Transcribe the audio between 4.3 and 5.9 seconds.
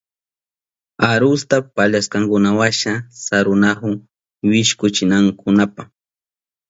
wishkuchinankunapa.